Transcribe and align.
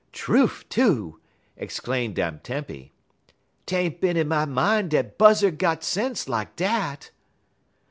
'""Trufe 0.13 0.67
too!" 0.67 1.19
exclaimed 1.55 2.17
Aunt 2.17 2.43
Tempy. 2.43 2.91
"'T 3.67 3.75
ain't 3.75 4.01
bin 4.01 4.17
in 4.17 4.27
my 4.29 4.45
min' 4.45 4.89
dat 4.89 5.19
Buzzard 5.19 5.59
got 5.59 5.83
sense 5.83 6.27
lak 6.27 6.55
dat!" 6.55 7.11